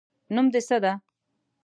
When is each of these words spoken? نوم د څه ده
نوم 0.35 0.47
د 0.53 0.55
څه 0.67 0.77
ده 0.83 0.93